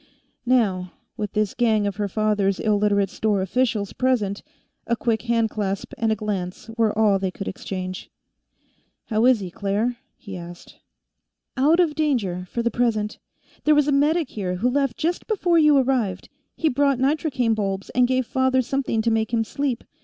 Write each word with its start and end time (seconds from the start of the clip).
Now, 0.47 0.93
with 1.15 1.33
this 1.33 1.53
gang 1.53 1.85
of 1.85 1.97
her 1.97 2.07
father's 2.07 2.59
Illiterate 2.59 3.11
store 3.11 3.43
officials 3.43 3.93
present, 3.93 4.41
a 4.87 4.95
quick 4.95 5.21
handclasp 5.29 5.93
and 5.95 6.11
a 6.11 6.15
glance 6.15 6.71
were 6.75 6.97
all 6.97 7.19
they 7.19 7.29
could 7.29 7.47
exchange. 7.47 8.09
"How 9.09 9.25
is 9.25 9.41
he, 9.41 9.51
Claire?" 9.51 9.97
he 10.17 10.35
asked. 10.35 10.79
"Out 11.55 11.79
of 11.79 11.93
danger, 11.93 12.47
for 12.49 12.63
the 12.63 12.71
present. 12.71 13.19
There 13.65 13.75
was 13.75 13.87
a 13.87 13.91
medic 13.91 14.31
here, 14.31 14.55
who 14.55 14.71
left 14.71 14.97
just 14.97 15.27
before 15.27 15.59
you 15.59 15.77
arrived. 15.77 16.29
He 16.55 16.67
brought 16.67 16.97
nitrocaine 16.97 17.53
bulbs, 17.53 17.91
and 17.91 18.07
gave 18.07 18.25
father 18.25 18.63
something 18.63 19.03
to 19.03 19.11
make 19.11 19.31
him 19.31 19.43
sleep. 19.43 19.83